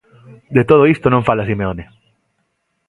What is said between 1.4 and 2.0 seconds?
Simeone.